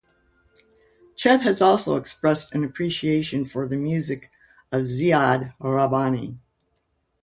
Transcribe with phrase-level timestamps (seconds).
[1.15, 4.31] Cheb has also expressed an appreciation for the music
[4.71, 6.39] of Ziad Rahbani.